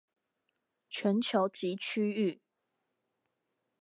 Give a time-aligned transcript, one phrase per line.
[0.89, 2.41] 全球及區域